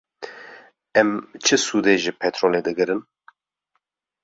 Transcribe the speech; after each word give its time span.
Em 0.99 1.09
çi 1.43 1.57
sûdê 1.65 1.95
ji 2.03 2.11
petrolê 2.19 2.61
digirin? 2.65 3.01